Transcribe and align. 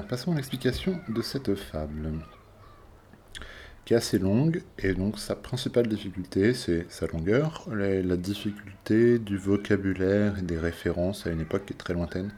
Passons 0.00 0.32
à 0.32 0.36
l'explication 0.36 0.98
de 1.10 1.20
cette 1.20 1.54
fable, 1.54 2.12
qui 3.84 3.92
est 3.92 3.96
assez 3.98 4.18
longue, 4.18 4.62
et 4.78 4.94
donc 4.94 5.18
sa 5.18 5.36
principale 5.36 5.86
difficulté, 5.86 6.54
c'est 6.54 6.90
sa 6.90 7.06
longueur, 7.08 7.68
la, 7.70 8.16
difficulté 8.16 9.18
du 9.18 9.36
vocabulaire 9.36 10.38
et 10.38 10.42
des 10.42 10.58
références 10.58 11.26
à 11.26 11.30
une 11.30 11.42
époque 11.42 11.66
qui 11.66 11.74
est 11.74 11.76
très 11.76 11.92
lointaine 11.92 12.32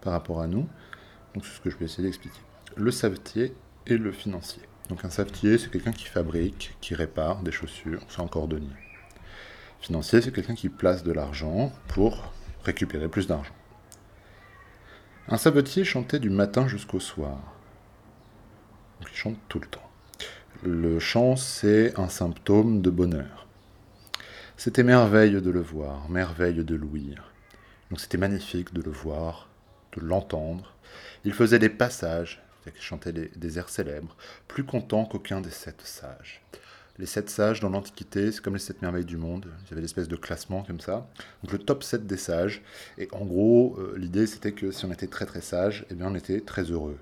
par 0.00 0.12
rapport 0.12 0.40
à 0.40 0.46
nous. 0.46 0.68
Donc 1.34 1.44
c'est 1.44 1.56
ce 1.56 1.60
que 1.60 1.70
je 1.70 1.76
vais 1.76 1.86
essayer 1.86 2.04
d'expliquer. 2.04 2.40
Le 2.76 2.92
savetier 2.92 3.52
et 3.88 3.96
le 3.96 4.12
financier. 4.12 4.62
Donc 4.88 5.04
un 5.04 5.10
savetier, 5.10 5.58
c'est 5.58 5.72
quelqu'un 5.72 5.92
qui 5.92 6.04
fabrique, 6.04 6.76
qui 6.80 6.94
répare 6.94 7.42
des 7.42 7.52
chaussures, 7.52 8.02
c'est 8.08 8.22
un 8.22 8.28
cordonnier. 8.28 8.76
Financier, 9.80 10.20
c'est 10.20 10.32
quelqu'un 10.32 10.54
qui 10.54 10.68
place 10.68 11.02
de 11.02 11.10
l'argent 11.10 11.72
pour 11.88 12.32
récupérer 12.62 13.08
plus 13.08 13.26
d'argent. 13.26 13.54
Un 15.28 15.36
savetier 15.36 15.84
chantait 15.84 16.18
du 16.18 16.30
matin 16.30 16.66
jusqu'au 16.66 16.98
soir. 16.98 17.38
il 19.02 19.16
chante 19.16 19.38
tout 19.48 19.60
le 19.60 19.68
temps. 19.68 19.88
Le 20.64 20.98
chant, 20.98 21.36
c'est 21.36 21.98
un 21.98 22.08
symptôme 22.08 22.82
de 22.82 22.90
bonheur. 22.90 23.46
C'était 24.56 24.82
merveille 24.82 25.40
de 25.40 25.50
le 25.50 25.60
voir, 25.60 26.10
merveille 26.10 26.64
de 26.64 26.74
l'ouïr. 26.74 27.32
Donc 27.88 28.00
c'était 28.00 28.18
magnifique 28.18 28.74
de 28.74 28.82
le 28.82 28.90
voir, 28.90 29.48
de 29.96 30.04
l'entendre. 30.04 30.74
Il 31.24 31.32
faisait 31.32 31.60
des 31.60 31.68
passages, 31.68 32.42
il 32.66 32.72
chantait 32.80 33.12
des 33.12 33.58
airs 33.58 33.68
célèbres, 33.68 34.16
plus 34.48 34.64
content 34.64 35.04
qu'aucun 35.04 35.40
des 35.40 35.50
sept 35.50 35.82
sages 35.82 36.42
les 36.98 37.06
sept 37.06 37.30
sages 37.30 37.60
dans 37.60 37.70
l'Antiquité, 37.70 38.32
c'est 38.32 38.42
comme 38.42 38.54
les 38.54 38.60
sept 38.60 38.82
merveilles 38.82 39.04
du 39.04 39.16
monde. 39.16 39.46
Il 39.64 39.70
y 39.70 39.72
avait 39.72 39.84
espèce 39.84 40.08
de 40.08 40.16
classement 40.16 40.62
comme 40.62 40.80
ça. 40.80 41.06
Donc 41.42 41.52
le 41.52 41.58
top 41.58 41.82
7 41.82 42.06
des 42.06 42.16
sages. 42.16 42.62
Et 42.98 43.08
en 43.12 43.24
gros, 43.24 43.76
euh, 43.78 43.94
l'idée 43.96 44.26
c'était 44.26 44.52
que 44.52 44.70
si 44.70 44.84
on 44.84 44.92
était 44.92 45.06
très 45.06 45.26
très 45.26 45.40
sage, 45.40 45.86
eh 45.90 45.94
bien 45.94 46.08
on 46.08 46.14
était 46.14 46.40
très 46.40 46.64
heureux. 46.64 46.98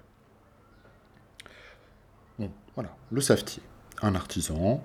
Bon, 2.39 2.51
voilà. 2.77 2.97
Le 3.11 3.21
savetier, 3.21 3.63
un 4.01 4.15
artisan 4.15 4.83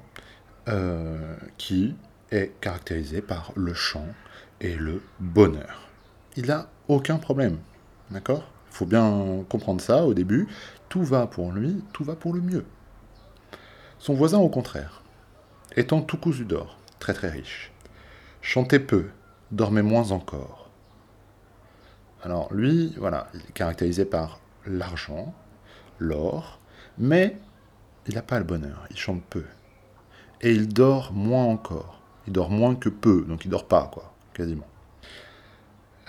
euh, 0.68 1.36
qui 1.58 1.96
est 2.32 2.52
caractérisé 2.60 3.22
par 3.22 3.52
le 3.56 3.74
chant 3.74 4.08
et 4.60 4.76
le 4.76 5.02
bonheur. 5.20 5.88
Il 6.36 6.48
n'a 6.48 6.70
aucun 6.88 7.18
problème. 7.18 7.60
D'accord? 8.10 8.52
Il 8.72 8.78
faut 8.78 8.86
bien 8.86 9.46
comprendre 9.48 9.80
ça 9.80 10.06
au 10.06 10.14
début. 10.14 10.48
Tout 10.90 11.04
va 11.04 11.28
pour 11.28 11.52
lui, 11.52 11.84
tout 11.94 12.04
va 12.04 12.16
pour 12.16 12.34
le 12.34 12.42
mieux. 12.42 12.66
Son 14.00 14.14
voisin, 14.14 14.40
au 14.40 14.50
contraire, 14.50 15.02
étant 15.76 16.02
tout 16.02 16.18
cousu 16.18 16.46
d'or, 16.46 16.78
très 17.00 17.14
très 17.14 17.30
riche, 17.30 17.72
chantait 18.42 18.80
peu, 18.80 19.08
dormait 19.52 19.82
moins 19.82 20.12
encore. 20.12 20.70
Alors 22.24 22.54
lui, 22.54 22.94
voilà, 22.98 23.28
il 23.34 23.42
est 23.42 23.54
caractérisé 23.54 24.06
par 24.06 24.40
l'argent, 24.66 25.34
l'or, 26.00 26.60
mais 26.98 27.38
il 28.08 28.16
n'a 28.16 28.22
pas 28.22 28.40
le 28.40 28.46
bonheur, 28.46 28.86
il 28.90 28.98
chante 28.98 29.24
peu. 29.30 29.46
Et 30.42 30.52
il 30.52 30.68
dort 30.68 31.14
moins 31.14 31.46
encore. 31.46 32.02
Il 32.28 32.34
dort 32.34 32.50
moins 32.50 32.76
que 32.76 32.90
peu, 32.90 33.24
donc 33.28 33.46
il 33.46 33.50
dort 33.50 33.68
pas, 33.68 33.90
quoi, 33.94 34.14
quasiment. 34.34 34.68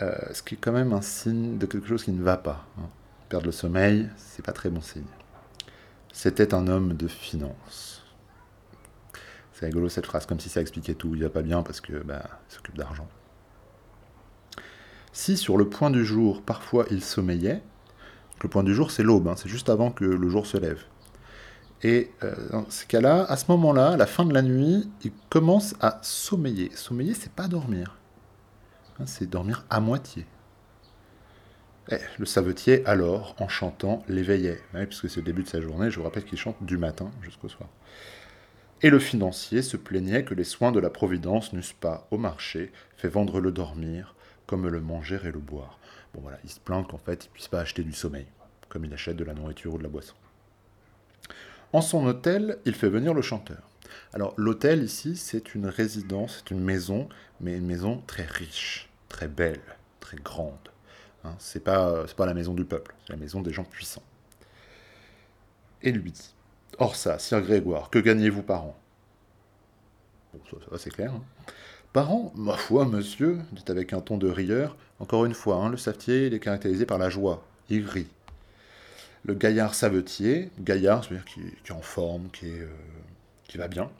Euh, 0.03 0.15
ce 0.33 0.43
qui 0.43 0.55
est 0.55 0.59
quand 0.59 0.73
même 0.73 0.93
un 0.93 1.03
signe 1.03 1.59
de 1.59 1.67
quelque 1.67 1.87
chose 1.87 2.05
qui 2.05 2.13
ne 2.13 2.23
va 2.23 2.37
pas. 2.37 2.67
Hein. 2.79 2.89
Perdre 3.29 3.47
le 3.47 3.53
sommeil, 3.53 4.09
c'est 4.17 4.45
pas 4.45 4.53
très 4.53 4.71
bon 4.71 4.81
signe. 4.81 5.05
C'était 6.13 6.55
un 6.55 6.67
homme 6.69 6.95
de 6.95 7.09
finance. 7.09 8.06
C'est 9.59 9.65
rigolo 9.65 9.89
cette 9.89 10.05
phrase, 10.05 10.27
comme 10.27 10.39
si 10.39 10.51
ça 10.51 10.61
expliquait 10.61 10.93
tout. 10.93 11.15
Il 11.15 11.23
va 11.23 11.31
pas 11.31 11.41
bien 11.41 11.63
parce 11.63 11.81
que 11.81 11.95
bah, 12.03 12.25
s'occupe 12.49 12.77
d'argent. 12.77 13.09
Si 15.13 15.39
sur 15.39 15.57
le 15.57 15.67
point 15.67 15.91
du 15.91 16.05
jour, 16.05 16.43
parfois 16.43 16.85
il 16.91 17.03
sommeillait, 17.03 17.63
le 18.43 18.51
point 18.51 18.63
du 18.63 18.75
jour 18.75 18.91
c'est 18.91 19.03
l'aube, 19.03 19.29
hein, 19.29 19.35
c'est 19.35 19.49
juste 19.49 19.71
avant 19.71 19.91
que 19.91 20.05
le 20.05 20.29
jour 20.29 20.45
se 20.45 20.59
lève. 20.59 20.83
Et 21.83 22.11
euh, 22.23 22.35
dans 22.51 22.69
ce 22.69 22.85
cas-là, 22.85 23.25
à 23.25 23.39
ce 23.39 23.51
moment-là, 23.53 23.93
à 23.93 23.97
la 23.97 24.05
fin 24.05 24.27
de 24.27 24.35
la 24.35 24.43
nuit, 24.43 24.91
il 25.05 25.13
commence 25.31 25.75
à 25.81 26.01
sommeiller. 26.03 26.71
Sommeiller, 26.75 27.15
c'est 27.15 27.33
pas 27.33 27.49
dormir. 27.49 27.97
Hein, 29.01 29.05
c'est 29.07 29.29
dormir 29.29 29.65
à 29.71 29.81
moitié. 29.81 30.27
Eh, 31.91 31.97
le 32.19 32.27
savetier, 32.27 32.85
alors, 32.85 33.37
en 33.39 33.49
chantant, 33.49 34.03
l'éveillait, 34.07 34.61
puisque 34.87 35.09
c'est 35.09 35.21
le 35.21 35.27
début 35.27 35.45
de 35.45 35.49
sa 35.49 35.63
journée, 35.63 35.91
je 35.91 35.97
vous 35.97 36.05
rappelle 36.05 36.25
qu'il 36.25 36.39
chante 36.39 36.57
du 36.61 36.77
matin 36.77 37.11
jusqu'au 37.23 37.49
soir. 37.49 37.71
Et 38.83 38.91
le 38.91 38.99
financier 38.99 39.63
se 39.63 39.79
plaignait 39.79 40.25
que 40.25 40.35
les 40.35 40.45
soins 40.45 40.71
de 40.71 40.81
la 40.81 40.91
Providence 40.91 41.55
n'eussent 41.55 41.73
pas, 41.73 42.07
au 42.11 42.19
marché, 42.19 42.73
fait 42.99 43.09
vendre 43.09 43.41
le 43.41 43.51
dormir, 43.51 44.15
comme 44.47 44.69
le 44.69 44.81
manger 44.81 45.19
et 45.25 45.33
le 45.33 45.39
boire. 45.39 45.79
Bon 46.13 46.21
voilà, 46.21 46.39
il 46.45 46.51
se 46.51 46.61
plaint 46.61 46.87
qu'en 46.87 46.99
fait, 46.99 47.25
il 47.25 47.29
ne 47.29 47.33
puisse 47.33 47.49
pas 47.49 47.61
acheter 47.61 47.83
du 47.83 47.93
sommeil, 47.93 48.27
comme 48.69 48.85
il 48.85 48.93
achète 48.93 49.17
de 49.17 49.25
la 49.25 49.33
nourriture 49.33 49.75
ou 49.75 49.79
de 49.79 49.83
la 49.83 49.89
boisson. 49.89 50.15
En 51.73 51.81
son 51.81 52.07
hôtel, 52.07 52.59
il 52.67 52.75
fait 52.75 52.91
venir 52.91 53.15
le 53.15 53.23
chanteur. 53.23 53.63
Alors 54.13 54.35
l'hôtel 54.37 54.83
ici, 54.83 55.17
c'est 55.17 55.55
une 55.55 55.67
résidence, 55.67 56.37
c'est 56.39 56.51
une 56.55 56.63
maison, 56.63 57.09
mais 57.41 57.57
une 57.57 57.67
maison 57.67 58.03
très 58.07 58.25
riche, 58.25 58.91
très 59.09 59.29
belle, 59.29 59.63
très 60.01 60.19
grande. 60.19 60.55
Hein, 61.25 61.35
c'est 61.39 61.65
pas, 61.65 62.05
pas 62.17 62.27
la 62.27 62.35
maison 62.35 62.53
du 62.53 62.65
peuple, 62.65 62.95
c'est 63.07 63.13
la 63.15 63.19
maison 63.19 63.41
des 63.41 63.53
gens 63.53 63.65
puissants. 63.65 64.03
Et 65.83 65.93
lui 65.93 66.13
dit 66.13 66.36
Or 66.79 66.97
ça, 66.97 67.19
Sire 67.19 67.41
Grégoire, 67.41 67.91
que 67.91 67.99
gagnez-vous 67.99 68.43
par 68.43 68.65
an? 68.65 68.77
Bon, 70.33 70.41
ça, 70.71 70.79
c'est 70.79 70.91
clair. 70.91 71.13
Hein. 71.13 71.23
Par 71.93 72.13
an 72.13 72.33
Ma 72.37 72.57
foi, 72.57 72.85
monsieur, 72.85 73.39
dit 73.53 73.65
avec 73.69 73.93
un 73.93 74.01
ton 74.01 74.19
de 74.19 74.29
rieur, 74.29 74.77
encore 75.01 75.25
une 75.25 75.35
fois, 75.35 75.57
hein, 75.57 75.71
le 75.71 75.77
savetier, 75.77 76.27
il 76.27 76.35
est 76.35 76.41
caractérisé 76.41 76.85
par 76.85 76.99
la 76.99 77.09
joie. 77.09 77.43
Il 77.71 77.87
rit. 77.87 78.09
Le 79.25 79.35
gaillard 79.35 79.75
savetier, 79.75 80.51
gaillard, 80.61 81.05
c'est-à-dire 81.05 81.25
qui, 81.25 81.41
est 81.41 81.73
en 81.73 81.81
forme, 81.81 82.29
qui, 82.33 82.47
est, 82.47 82.61
euh, 82.61 82.69
qui 83.49 83.59
va 83.59 83.69
bien, 83.69 83.91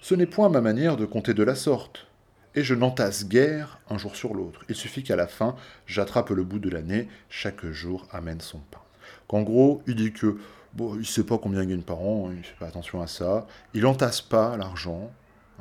ce 0.00 0.14
n'est 0.14 0.26
point 0.26 0.48
ma 0.48 0.60
manière 0.60 0.96
de 0.96 1.04
compter 1.04 1.34
de 1.34 1.42
la 1.42 1.54
sorte 1.54 2.06
et 2.54 2.62
je 2.62 2.74
n'entasse 2.74 3.28
guère 3.28 3.78
un 3.90 3.98
jour 3.98 4.16
sur 4.16 4.34
l'autre. 4.34 4.64
Il 4.68 4.74
suffit 4.74 5.02
qu'à 5.02 5.14
la 5.14 5.26
fin, 5.26 5.56
j'attrape 5.86 6.30
le 6.30 6.42
bout 6.42 6.58
de 6.58 6.70
l'année, 6.70 7.06
chaque 7.28 7.66
jour 7.66 8.06
amène 8.10 8.40
son 8.40 8.58
pain. 8.70 8.80
Qu'en 9.28 9.42
gros, 9.42 9.82
il 9.86 9.94
dit 9.94 10.12
que 10.12 10.38
bon, 10.76 10.94
il 10.94 11.00
ne 11.00 11.04
sait 11.04 11.24
pas 11.24 11.38
combien 11.38 11.62
il 11.62 11.68
gagne 11.68 11.82
par 11.82 12.00
an, 12.00 12.30
il 12.30 12.38
ne 12.38 12.42
fait 12.42 12.58
pas 12.58 12.66
attention 12.66 13.00
à 13.00 13.06
ça, 13.06 13.46
il 13.74 13.82
n'entasse 13.82 14.20
pas 14.20 14.56
l'argent, 14.56 15.10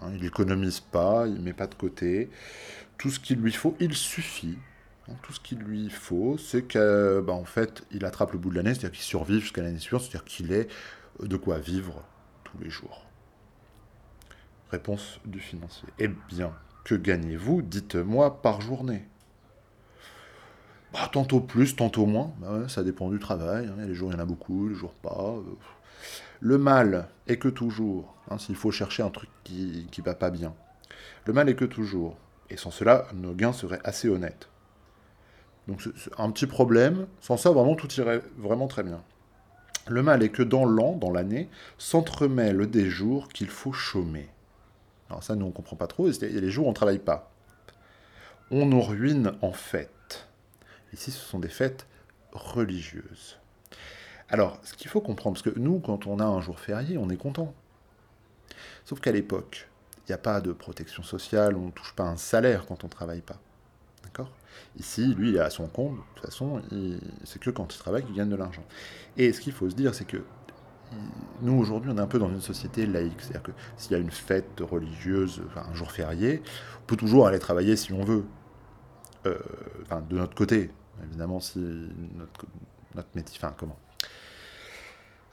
hein, 0.01 0.09
il 0.13 0.21
n'économise 0.21 0.81
pas, 0.81 1.25
il 1.27 1.35
ne 1.35 1.41
met 1.41 1.53
pas 1.53 1.67
de 1.67 1.75
côté. 1.75 2.29
Tout 2.97 3.09
ce 3.09 3.19
qu'il 3.19 3.39
lui 3.39 3.51
faut, 3.51 3.75
il 3.79 3.93
suffit. 3.93 4.57
Hein, 5.09 5.13
tout 5.21 5.33
ce 5.33 5.39
qu'il 5.39 5.59
lui 5.59 5.89
faut, 5.89 6.37
c'est 6.37 6.63
qu'en 6.63 7.21
bah, 7.21 7.41
fait, 7.45 7.83
il 7.91 8.05
attrape 8.05 8.33
le 8.33 8.39
bout 8.39 8.49
de 8.49 8.55
l'année, 8.55 8.73
c'est-à-dire 8.73 8.91
qu'il 8.91 9.03
survive 9.03 9.41
jusqu'à 9.41 9.61
l'année 9.61 9.79
suivante, 9.79 10.01
c'est-à-dire 10.01 10.25
qu'il 10.25 10.51
ait 10.51 10.67
de 11.21 11.37
quoi 11.37 11.59
vivre 11.59 12.03
tous 12.43 12.57
les 12.59 12.69
jours. 12.69 13.05
Réponse 14.71 15.19
du 15.25 15.39
financier. 15.39 15.87
Eh 15.99 16.09
bien, 16.29 16.51
que 16.83 16.95
gagnez-vous, 16.95 17.61
dites-moi, 17.61 18.41
par 18.41 18.61
journée? 18.61 19.07
Bah, 20.95 21.09
Tantôt 21.11 21.39
plus, 21.39 21.75
tantôt 21.75 22.05
moins. 22.05 22.31
Bah 22.39 22.67
ça 22.67 22.83
dépend 22.83 23.09
du 23.09 23.19
travail. 23.19 23.67
Hein. 23.67 23.85
Les 23.85 23.93
jours, 23.93 24.11
il 24.11 24.15
y 24.15 24.17
en 24.17 24.21
a 24.21 24.25
beaucoup, 24.25 24.69
les 24.69 24.75
jours 24.75 24.93
pas. 24.93 25.35
Euh. 25.37 25.41
Le 26.39 26.57
mal 26.57 27.07
est 27.27 27.37
que 27.37 27.47
toujours, 27.47 28.15
hein, 28.29 28.37
s'il 28.37 28.55
faut 28.55 28.71
chercher 28.71 29.03
un 29.03 29.09
truc 29.09 29.29
qui 29.43 29.87
ne 29.97 30.03
va 30.03 30.15
pas 30.15 30.29
bien, 30.29 30.53
le 31.25 31.33
mal 31.33 31.49
est 31.49 31.55
que 31.55 31.65
toujours. 31.65 32.17
Et 32.49 32.57
sans 32.57 32.71
cela, 32.71 33.07
nos 33.13 33.33
gains 33.33 33.53
seraient 33.53 33.81
assez 33.83 34.07
honnêtes. 34.07 34.49
Donc 35.67 35.87
un 36.17 36.29
petit 36.31 36.47
problème. 36.47 37.07
Sans 37.21 37.37
ça, 37.37 37.51
vraiment, 37.51 37.75
tout 37.75 37.91
irait 37.93 38.21
vraiment 38.37 38.67
très 38.67 38.83
bien. 38.83 39.01
Le 39.87 40.01
mal 40.01 40.23
est 40.23 40.29
que 40.29 40.43
dans 40.43 40.65
l'an, 40.65 40.93
dans 40.93 41.11
l'année, 41.11 41.49
s'entremêlent 41.77 42.67
des 42.69 42.89
jours 42.89 43.29
qu'il 43.29 43.49
faut 43.49 43.73
chômer. 43.73 44.29
Alors 45.09 45.23
ça, 45.23 45.35
nous, 45.35 45.45
on 45.45 45.49
ne 45.49 45.53
comprend 45.53 45.75
pas 45.75 45.87
trop. 45.87 46.07
Il 46.09 46.33
y 46.33 46.37
a 46.37 46.41
les 46.41 46.51
jours 46.51 46.65
où 46.65 46.69
on 46.69 46.71
ne 46.71 46.75
travaille 46.75 46.99
pas. 46.99 47.31
On 48.51 48.65
nous 48.65 48.81
ruine 48.81 49.33
en 49.41 49.51
fêtes. 49.51 49.89
Ici, 50.95 51.11
ce 51.11 51.19
sont 51.19 51.39
des 51.39 51.49
fêtes 51.49 51.87
religieuses. 52.31 53.37
Alors, 54.29 54.57
ce 54.63 54.73
qu'il 54.73 54.89
faut 54.89 55.01
comprendre, 55.01 55.35
parce 55.35 55.53
que 55.53 55.59
nous, 55.59 55.79
quand 55.79 56.07
on 56.07 56.19
a 56.19 56.23
un 56.23 56.39
jour 56.39 56.57
férié, 56.57 56.97
on 56.97 57.09
est 57.09 57.17
content. 57.17 57.53
Sauf 58.85 59.01
qu'à 59.01 59.11
l'époque, 59.11 59.67
il 59.97 60.11
n'y 60.11 60.15
a 60.15 60.17
pas 60.17 60.39
de 60.39 60.53
protection 60.53 61.03
sociale, 61.03 61.57
on 61.57 61.65
ne 61.65 61.71
touche 61.71 61.93
pas 61.95 62.05
un 62.05 62.15
salaire 62.15 62.65
quand 62.65 62.85
on 62.85 62.87
ne 62.87 62.91
travaille 62.91 63.19
pas. 63.19 63.37
D'accord? 64.03 64.31
Ici, 64.79 65.13
lui, 65.15 65.31
il 65.31 65.35
est 65.35 65.41
à 65.41 65.49
son 65.49 65.67
compte, 65.67 65.97
de 65.97 66.01
toute 66.13 66.25
façon, 66.25 66.61
c'est 67.25 67.39
que 67.39 67.49
quand 67.49 67.75
il 67.75 67.77
travaille 67.77 68.05
qu'il 68.05 68.15
gagne 68.15 68.29
de 68.29 68.37
l'argent. 68.37 68.63
Et 69.17 69.33
ce 69.33 69.41
qu'il 69.41 69.51
faut 69.51 69.69
se 69.69 69.75
dire, 69.75 69.93
c'est 69.93 70.05
que 70.05 70.23
nous 71.41 71.59
aujourd'hui 71.59 71.91
on 71.91 71.97
est 71.97 72.01
un 72.01 72.07
peu 72.07 72.19
dans 72.19 72.29
une 72.29 72.39
société 72.39 72.85
laïque, 72.85 73.19
c'est-à-dire 73.19 73.43
que 73.43 73.51
s'il 73.75 73.91
y 73.91 73.95
a 73.95 73.97
une 73.97 74.11
fête 74.11 74.61
religieuse, 74.61 75.41
un 75.57 75.73
jour 75.73 75.91
férié, 75.91 76.41
on 76.83 76.85
peut 76.85 76.95
toujours 76.95 77.27
aller 77.27 77.39
travailler 77.39 77.75
si 77.75 77.91
on 77.91 78.03
veut, 78.05 78.23
euh, 79.25 79.37
de 80.09 80.15
notre 80.15 80.35
côté, 80.35 80.71
évidemment 81.03 81.39
si 81.39 81.59
notre, 81.59 83.07
métier, 83.15 83.37
enfin 83.41 83.53
comment, 83.57 83.77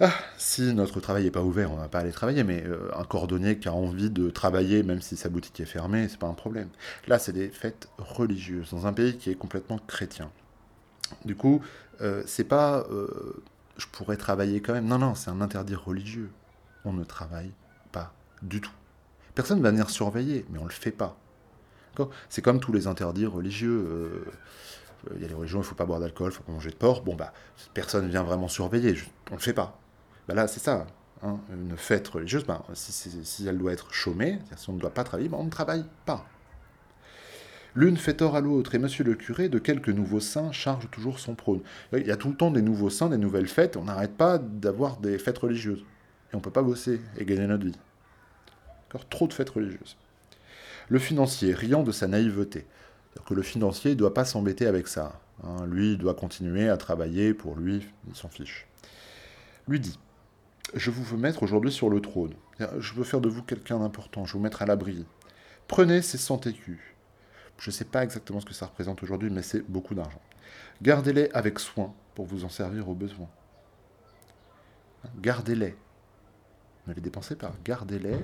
ah, 0.00 0.12
si 0.36 0.74
notre 0.74 1.00
travail 1.00 1.24
n'est 1.24 1.30
pas 1.30 1.42
ouvert, 1.42 1.70
on 1.70 1.76
ne 1.76 1.80
va 1.80 1.88
pas 1.88 2.00
aller 2.00 2.12
travailler, 2.12 2.42
mais 2.42 2.64
euh, 2.66 2.90
un 2.96 3.04
cordonnier 3.04 3.58
qui 3.58 3.68
a 3.68 3.72
envie 3.72 4.10
de 4.10 4.30
travailler, 4.30 4.82
même 4.82 5.00
si 5.00 5.16
sa 5.16 5.28
boutique 5.28 5.60
est 5.60 5.66
fermée, 5.66 6.08
c'est 6.08 6.18
pas 6.18 6.26
un 6.26 6.34
problème. 6.34 6.68
Là, 7.06 7.18
c'est 7.18 7.32
des 7.32 7.50
fêtes 7.50 7.88
religieuses, 7.98 8.70
dans 8.70 8.86
un 8.86 8.92
pays 8.92 9.16
qui 9.16 9.30
est 9.30 9.36
complètement 9.36 9.78
chrétien. 9.78 10.30
Du 11.24 11.36
coup, 11.36 11.62
euh, 12.00 12.22
c'est 12.26 12.44
pas 12.44 12.84
je 13.76 13.86
pourrais 13.86 14.16
travailler 14.16 14.60
quand 14.60 14.72
même. 14.72 14.86
Non, 14.86 14.98
non, 14.98 15.14
c'est 15.14 15.30
un 15.30 15.40
interdit 15.40 15.74
religieux. 15.74 16.30
On 16.84 16.92
ne 16.92 17.04
travaille 17.04 17.52
pas 17.90 18.12
du 18.42 18.60
tout. 18.60 18.72
Personne 19.34 19.58
ne 19.58 19.62
va 19.62 19.70
venir 19.70 19.90
surveiller, 19.90 20.44
mais 20.50 20.58
on 20.58 20.64
ne 20.64 20.68
le 20.68 20.74
fait 20.74 20.90
pas. 20.90 21.16
C'est 22.28 22.42
comme 22.42 22.60
tous 22.60 22.72
les 22.72 22.86
interdits 22.86 23.26
religieux. 23.26 24.24
Il 25.14 25.22
y 25.22 25.24
a 25.24 25.28
les 25.28 25.34
religions, 25.34 25.58
il 25.58 25.62
ne 25.62 25.66
faut 25.66 25.74
pas 25.74 25.86
boire 25.86 26.00
d'alcool, 26.00 26.30
il 26.32 26.34
faut 26.34 26.42
pas 26.42 26.52
manger 26.52 26.70
de 26.70 26.76
porc. 26.76 27.02
Bon, 27.02 27.14
bah, 27.14 27.32
personne 27.74 28.04
ne 28.04 28.10
vient 28.10 28.22
vraiment 28.22 28.48
surveiller. 28.48 28.96
On 29.28 29.34
ne 29.34 29.36
le 29.36 29.42
fait 29.42 29.52
pas. 29.52 29.78
Bah 30.28 30.34
là, 30.34 30.46
c'est 30.46 30.60
ça. 30.60 30.86
Hein, 31.22 31.38
une 31.52 31.76
fête 31.76 32.08
religieuse, 32.08 32.44
bah, 32.44 32.64
si, 32.74 33.46
elle 33.46 33.58
doit 33.58 33.72
être 33.72 33.92
chômée, 33.92 34.38
si 34.56 34.70
on 34.70 34.72
ne 34.72 34.80
doit 34.80 34.90
pas 34.90 35.04
travailler, 35.04 35.28
bah, 35.28 35.38
on 35.40 35.44
ne 35.44 35.50
travaille 35.50 35.84
pas. 36.04 36.26
L'une 37.74 37.96
fait 37.96 38.14
tort 38.14 38.36
à 38.36 38.40
l'autre, 38.40 38.74
et 38.74 38.78
monsieur 38.78 39.02
le 39.02 39.14
curé, 39.14 39.48
de 39.48 39.58
quelques 39.58 39.88
nouveaux 39.88 40.20
saints, 40.20 40.52
charge 40.52 40.90
toujours 40.90 41.18
son 41.18 41.34
prône. 41.34 41.60
Il 41.92 42.06
y 42.06 42.10
a 42.10 42.16
tout 42.16 42.28
le 42.28 42.36
temps 42.36 42.50
des 42.50 42.60
nouveaux 42.60 42.90
saints, 42.90 43.08
des 43.08 43.18
nouvelles 43.18 43.46
fêtes, 43.46 43.76
on 43.76 43.84
n'arrête 43.84 44.16
pas 44.16 44.38
d'avoir 44.38 44.98
des 44.98 45.18
fêtes 45.18 45.38
religieuses. 45.38 45.84
Et 46.32 46.34
on 46.34 46.38
ne 46.38 46.42
peut 46.42 46.50
pas 46.50 46.62
bosser 46.62 47.00
et 47.16 47.24
gagner 47.24 47.46
notre 47.46 47.64
vie. 47.64 47.78
Encore 48.88 49.08
trop 49.08 49.26
de 49.26 49.32
fêtes 49.32 49.50
religieuses. 49.50 49.96
Le 50.88 50.98
financier, 50.98 51.54
riant 51.54 51.82
de 51.82 51.92
sa 51.92 52.08
naïveté, 52.08 52.66
que 53.26 53.34
le 53.34 53.42
financier 53.42 53.92
ne 53.92 53.96
doit 53.96 54.14
pas 54.14 54.24
s'embêter 54.24 54.66
avec 54.66 54.88
ça. 54.88 55.20
Hein. 55.44 55.66
Lui, 55.66 55.96
doit 55.96 56.14
continuer 56.14 56.68
à 56.68 56.76
travailler 56.76 57.34
pour 57.34 57.56
lui, 57.56 57.86
il 58.08 58.16
s'en 58.16 58.28
fiche. 58.28 58.66
Lui 59.68 59.80
dit 59.80 59.98
Je 60.74 60.90
vous 60.90 61.02
veux 61.02 61.16
mettre 61.16 61.42
aujourd'hui 61.42 61.72
sur 61.72 61.90
le 61.90 62.00
trône. 62.00 62.34
Je 62.78 62.94
veux 62.94 63.04
faire 63.04 63.20
de 63.20 63.28
vous 63.28 63.42
quelqu'un 63.42 63.78
d'important, 63.78 64.24
je 64.24 64.32
veux 64.32 64.38
vous 64.38 64.44
mettre 64.44 64.62
à 64.62 64.66
l'abri. 64.66 65.04
Prenez 65.68 66.02
ces 66.02 66.18
100 66.18 66.46
écus. 66.46 66.80
Je 67.58 67.70
ne 67.70 67.72
sais 67.72 67.84
pas 67.84 68.02
exactement 68.02 68.40
ce 68.40 68.46
que 68.46 68.54
ça 68.54 68.66
représente 68.66 69.02
aujourd'hui, 69.02 69.30
mais 69.30 69.42
c'est 69.42 69.60
beaucoup 69.60 69.94
d'argent. 69.94 70.20
Gardez-les 70.80 71.30
avec 71.32 71.58
soin 71.58 71.94
pour 72.14 72.26
vous 72.26 72.44
en 72.44 72.48
servir 72.48 72.88
au 72.88 72.94
besoin. 72.94 73.28
Gardez-les. 75.20 75.76
Ne 76.86 76.94
les 76.94 77.00
dépensez 77.00 77.36
pas. 77.36 77.52
Gardez-les 77.64 78.18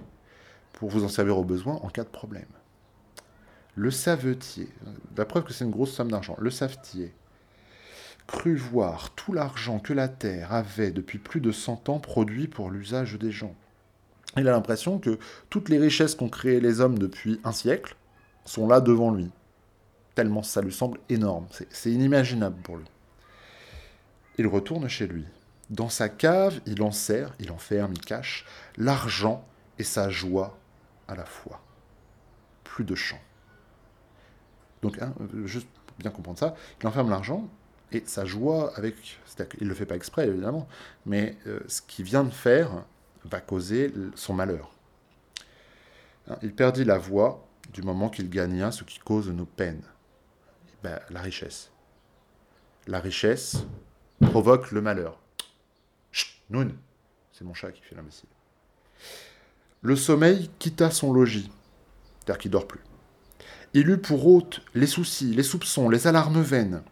pour 0.72 0.88
vous 0.88 1.04
en 1.04 1.08
servir 1.08 1.38
au 1.38 1.44
besoin 1.44 1.74
en 1.76 1.88
cas 1.88 2.04
de 2.04 2.08
problème. 2.08 2.48
Le 3.78 3.92
savetier, 3.92 4.68
la 5.16 5.24
preuve 5.24 5.44
que 5.44 5.52
c'est 5.52 5.64
une 5.64 5.70
grosse 5.70 5.92
somme 5.92 6.10
d'argent, 6.10 6.34
le 6.40 6.50
savetier 6.50 7.14
crut 8.26 8.58
voir 8.58 9.10
tout 9.10 9.32
l'argent 9.32 9.78
que 9.78 9.92
la 9.92 10.08
terre 10.08 10.52
avait 10.52 10.90
depuis 10.90 11.18
plus 11.18 11.40
de 11.40 11.52
100 11.52 11.88
ans 11.88 12.00
produit 12.00 12.48
pour 12.48 12.72
l'usage 12.72 13.14
des 13.14 13.30
gens. 13.30 13.54
Il 14.36 14.48
a 14.48 14.50
l'impression 14.50 14.98
que 14.98 15.20
toutes 15.48 15.68
les 15.68 15.78
richesses 15.78 16.16
qu'ont 16.16 16.28
créées 16.28 16.58
les 16.58 16.80
hommes 16.80 16.98
depuis 16.98 17.40
un 17.44 17.52
siècle 17.52 17.94
sont 18.44 18.66
là 18.66 18.80
devant 18.80 19.12
lui. 19.12 19.30
Tellement 20.16 20.42
ça 20.42 20.60
lui 20.60 20.72
semble 20.72 20.98
énorme, 21.08 21.46
c'est 21.70 21.92
inimaginable 21.92 22.60
pour 22.64 22.78
lui. 22.78 22.86
Il 24.38 24.48
retourne 24.48 24.88
chez 24.88 25.06
lui. 25.06 25.24
Dans 25.70 25.88
sa 25.88 26.08
cave, 26.08 26.60
il 26.66 26.82
en 26.82 26.90
sert, 26.90 27.32
il 27.38 27.52
enferme, 27.52 27.92
il 27.92 28.00
cache 28.00 28.44
l'argent 28.76 29.46
et 29.78 29.84
sa 29.84 30.10
joie 30.10 30.58
à 31.06 31.14
la 31.14 31.24
fois. 31.24 31.60
Plus 32.64 32.82
de 32.82 32.96
chant. 32.96 33.20
Donc, 34.82 35.00
hein, 35.00 35.14
juste 35.44 35.68
pour 35.86 35.96
bien 35.98 36.10
comprendre 36.10 36.38
ça, 36.38 36.54
il 36.80 36.86
enferme 36.86 37.10
l'argent 37.10 37.48
et 37.92 38.02
sa 38.06 38.24
joie 38.24 38.72
avec. 38.76 39.18
Il 39.60 39.64
ne 39.64 39.68
le 39.68 39.74
fait 39.74 39.86
pas 39.86 39.96
exprès, 39.96 40.26
évidemment, 40.26 40.68
mais 41.06 41.36
euh, 41.46 41.60
ce 41.68 41.80
qu'il 41.82 42.04
vient 42.04 42.24
de 42.24 42.30
faire 42.30 42.84
va 43.24 43.40
causer 43.40 43.92
son 44.14 44.34
malheur. 44.34 44.70
Hein, 46.28 46.36
il 46.42 46.54
perdit 46.54 46.84
la 46.84 46.98
voix 46.98 47.46
du 47.72 47.82
moment 47.82 48.08
qu'il 48.08 48.30
gagna 48.30 48.72
ce 48.72 48.84
qui 48.84 48.98
cause 48.98 49.28
nos 49.30 49.46
peines. 49.46 49.82
Ben, 50.82 51.00
la 51.10 51.20
richesse. 51.20 51.70
La 52.86 53.00
richesse 53.00 53.64
provoque 54.20 54.70
le 54.70 54.80
malheur. 54.80 55.18
Chut, 56.12 56.40
Noun 56.50 56.74
C'est 57.32 57.44
mon 57.44 57.54
chat 57.54 57.72
qui 57.72 57.82
fait 57.82 57.94
l'imbécile. 57.94 58.28
Le 59.82 59.96
sommeil 59.96 60.50
quitta 60.58 60.90
son 60.90 61.12
logis, 61.12 61.50
c'est-à-dire 62.20 62.38
qu'il 62.38 62.50
dort 62.50 62.66
plus. 62.66 62.80
Il 63.74 63.90
eut 63.90 63.98
pour 63.98 64.26
hôte 64.26 64.62
les 64.74 64.86
soucis, 64.86 65.34
les 65.34 65.42
soupçons, 65.42 65.88
les 65.88 66.06
alarmes 66.06 66.40
vaines. 66.40 66.82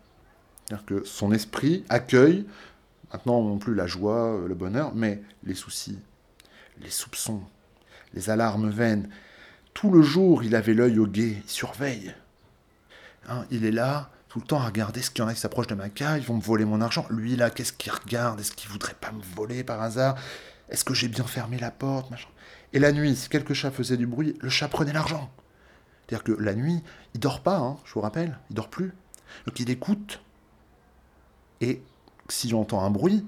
C'est-à-dire 0.66 0.86
que 0.86 1.04
son 1.04 1.32
esprit 1.32 1.84
accueille, 1.88 2.44
maintenant 3.12 3.42
non 3.42 3.58
plus 3.58 3.74
la 3.74 3.86
joie, 3.86 4.40
le 4.46 4.54
bonheur, 4.54 4.94
mais 4.94 5.22
les 5.44 5.54
soucis, 5.54 5.98
les 6.80 6.90
soupçons, 6.90 7.42
les 8.14 8.30
alarmes 8.30 8.70
vaines. 8.70 9.08
Tout 9.74 9.90
le 9.90 10.02
jour, 10.02 10.42
il 10.42 10.54
avait 10.54 10.74
l'œil 10.74 10.98
au 10.98 11.06
guet, 11.06 11.42
il 11.44 11.50
surveille. 11.50 12.14
Hein, 13.28 13.44
il 13.50 13.64
est 13.64 13.72
là, 13.72 14.10
tout 14.28 14.40
le 14.40 14.46
temps 14.46 14.60
à 14.60 14.66
regarder 14.66 15.02
ce 15.02 15.10
qu'il 15.10 15.22
y 15.22 15.24
en 15.24 15.28
a 15.28 15.34
qui 15.34 15.40
s'approchent 15.40 15.66
de 15.66 15.74
ma 15.74 15.88
cave, 15.88 16.18
ils 16.18 16.26
vont 16.26 16.36
me 16.36 16.42
voler 16.42 16.64
mon 16.64 16.80
argent. 16.80 17.06
Lui, 17.10 17.36
là, 17.36 17.50
qu'est-ce 17.50 17.72
qu'il 17.72 17.92
regarde? 17.92 18.40
Est-ce 18.40 18.52
qu'il 18.52 18.70
voudrait 18.70 18.94
pas 19.00 19.12
me 19.12 19.22
voler 19.34 19.64
par 19.64 19.80
hasard? 19.80 20.16
Est-ce 20.68 20.84
que 20.84 20.94
j'ai 20.94 21.08
bien 21.08 21.24
fermé 21.24 21.58
la 21.58 21.70
porte 21.70 22.12
Et 22.72 22.78
la 22.78 22.92
nuit, 22.92 23.16
si 23.16 23.28
quelques 23.28 23.54
chats 23.54 23.70
faisaient 23.70 23.96
du 23.96 24.06
bruit, 24.06 24.36
le 24.40 24.48
chat 24.48 24.68
prenait 24.68 24.92
l'argent. 24.92 25.30
C'est-à-dire 26.06 26.24
que 26.24 26.32
la 26.32 26.54
nuit, 26.54 26.82
il 27.14 27.20
dort 27.20 27.40
pas, 27.40 27.58
hein, 27.58 27.76
je 27.84 27.94
vous 27.94 28.00
rappelle, 28.00 28.38
il 28.50 28.56
dort 28.56 28.68
plus. 28.68 28.92
Donc 29.46 29.58
il 29.60 29.70
écoute. 29.70 30.20
Et 31.60 31.82
s'il 32.28 32.54
entend 32.54 32.82
un 32.84 32.90
bruit, 32.90 33.26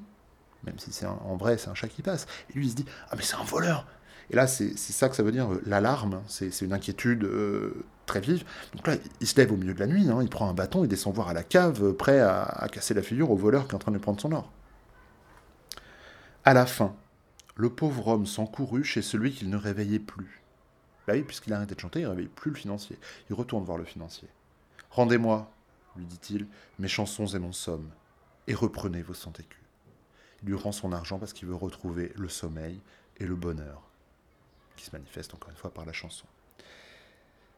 même 0.65 0.79
si 0.79 0.93
c'est 0.93 1.07
en 1.07 1.37
vrai 1.37 1.57
c'est 1.57 1.69
un 1.69 1.75
chat 1.75 1.89
qui 1.89 2.03
passe, 2.03 2.27
et 2.51 2.55
lui 2.55 2.67
il 2.67 2.71
se 2.71 2.77
dit 2.77 2.85
Ah 3.11 3.17
mais 3.17 3.23
c'est 3.23 3.37
un 3.37 3.45
voleur 3.45 3.87
Et 4.31 4.37
là 4.37 4.47
c'est 4.47 4.77
ça 4.77 5.09
que 5.09 5.17
ça 5.17 5.23
veut 5.23 5.33
dire 5.33 5.53
euh, 5.53 5.63
l'alarme, 5.67 6.23
c'est 6.27 6.61
une 6.61 6.73
inquiétude 6.73 7.25
euh, 7.25 7.85
très 8.07 8.21
vive. 8.21 8.45
Donc 8.75 8.87
là 8.87 8.97
il 9.21 9.27
se 9.27 9.37
lève 9.37 9.53
au 9.53 9.57
milieu 9.57 9.75
de 9.75 9.81
la 9.81 9.87
nuit, 9.87 10.09
hein, 10.09 10.19
il 10.23 10.29
prend 10.29 10.49
un 10.49 10.55
bâton, 10.55 10.85
il 10.85 10.89
descend 10.89 11.15
voir 11.15 11.29
à 11.29 11.33
la 11.33 11.43
cave, 11.43 11.83
euh, 11.83 11.93
prêt 11.93 12.21
à, 12.21 12.43
à 12.43 12.69
casser 12.69 12.95
la 12.95 13.03
figure 13.03 13.31
au 13.31 13.37
voleur 13.37 13.67
qui 13.67 13.73
est 13.73 13.77
en 13.77 13.79
train 13.79 13.93
de 13.93 13.99
prendre 13.99 14.21
son 14.21 14.33
or. 14.33 14.53
À 16.45 16.55
la 16.55 16.67
fin, 16.67 16.95
le 17.57 17.71
pauvre 17.71 18.09
homme 18.09 18.27
s'encourut 18.27 18.85
chez 18.85 19.03
celui 19.03 19.33
qu'il 19.33 19.51
ne 19.51 19.57
réveillait 19.57 19.99
plus. 19.99 20.43
Bah 21.09 21.15
oui, 21.15 21.23
puisqu'il 21.23 21.55
a 21.55 21.57
arrêté 21.57 21.75
de 21.75 21.81
chanter, 21.81 22.01
il 22.01 22.03
ne 22.03 22.11
réveille 22.11 22.29
plus 22.29 22.51
le 22.51 22.57
financier. 22.59 22.99
Il 23.31 23.35
retourne 23.35 23.65
voir 23.65 23.79
le 23.79 23.85
financier. 23.85 24.29
Rendez-moi, 24.91 25.51
lui 25.97 26.05
dit-il, 26.05 26.47
mes 26.79 26.87
chansons 26.87 27.25
et 27.25 27.39
mon 27.39 27.53
somme, 27.53 27.89
et 28.47 28.53
reprenez 28.53 29.01
vos 29.01 29.15
cent 29.15 29.33
écus. 29.41 29.63
Il 30.43 30.51
lui 30.51 30.55
rend 30.55 30.71
son 30.71 30.93
argent 30.93 31.19
parce 31.19 31.33
qu'il 31.33 31.49
veut 31.49 31.55
retrouver 31.55 32.13
le 32.15 32.29
sommeil 32.29 32.79
et 33.17 33.25
le 33.25 33.37
bonheur, 33.37 33.81
qui 34.77 34.85
se 34.85 34.91
manifeste 34.95 35.33
encore 35.33 35.49
une 35.49 35.57
fois 35.57 35.73
par 35.73 35.87
la 35.87 35.95
chanson. 35.95 36.27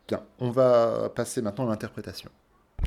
Bien, 0.07 0.25
on 0.39 0.53
va 0.53 1.09
passer 1.09 1.43
maintenant 1.43 1.67
à 1.67 1.71
l'interprétation. 1.71 2.31